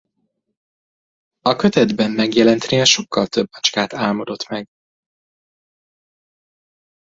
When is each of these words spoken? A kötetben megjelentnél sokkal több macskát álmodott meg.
A 1.41 1.55
kötetben 1.55 2.11
megjelentnél 2.11 2.83
sokkal 2.85 3.27
több 3.27 3.47
macskát 3.51 3.93
álmodott 3.93 4.47
meg. 4.49 4.67